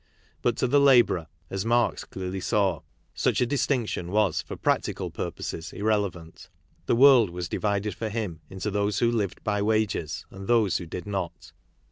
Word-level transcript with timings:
But 0.41 0.57
to 0.57 0.65
the 0.67 0.79
labourer, 0.79 1.27
as 1.51 1.63
Marx 1.63 2.05
clearly 2.05 2.39
saw, 2.39 2.81
such 3.13 3.39
a 3.39 3.45
distinction 3.45 4.09
was 4.11 4.41
for 4.41 4.55
practical 4.55 5.11
purposes 5.11 5.71
irrelevant. 5.73 6.49
The 6.87 6.95
world 6.95 7.29
was 7.29 7.47
divided 7.47 7.93
for 7.93 8.09
him 8.09 8.41
into 8.49 8.71
those 8.71 8.97
who 8.97 9.11
lived 9.11 9.43
by 9.43 9.61
wages 9.61 10.25
and 10.31 10.47
those 10.47 10.77
who 10.79 10.87
did 10.87 11.05
not. 11.05 11.51